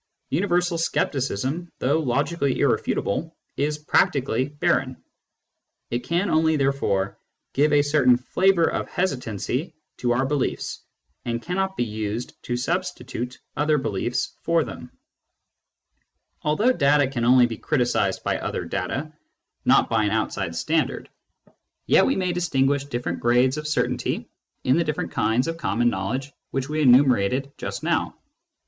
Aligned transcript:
Universal 0.31 0.79
scepticism, 0.79 1.71
though 1.77 1.99
logically 1.99 2.59
irrefutable, 2.59 3.37
is 3.55 3.77
practically 3.77 4.45
barren; 4.49 4.97
it 5.91 5.99
can 6.03 6.31
only, 6.31 6.55
therefore, 6.57 7.19
give 7.53 7.71
a 7.71 7.83
certain 7.83 8.17
flavour 8.17 8.63
of 8.67 8.89
hesitancy 8.89 9.75
to 9.97 10.11
our 10.13 10.25
beliefs, 10.25 10.79
and 11.23 11.39
cannot 11.43 11.77
be 11.77 11.83
used 11.83 12.33
to 12.41 12.57
substitute 12.57 13.39
other 13.55 13.77
beliefs 13.77 14.35
for 14.41 14.63
them. 14.63 14.89
Although 16.41 16.73
data 16.73 17.05
can 17.05 17.23
only 17.23 17.45
be 17.45 17.57
criticised 17.59 18.23
by 18.23 18.39
other 18.39 18.65
data, 18.65 19.13
not 19.65 19.87
by 19.87 20.03
an 20.05 20.09
outside 20.09 20.55
standard, 20.55 21.09
yet 21.85 22.07
we 22.07 22.15
may 22.15 22.33
distinguish 22.33 22.85
different 22.85 23.19
grades 23.19 23.55
of 23.57 23.67
certainty 23.67 24.27
in 24.63 24.77
the 24.77 24.83
different 24.83 25.11
kinds 25.11 25.47
of 25.47 25.57
common 25.57 25.91
knowledge 25.91 26.31
which 26.49 26.67
we 26.67 26.81
enumerated 26.81 27.51
just 27.59 27.83
now. 27.83 28.17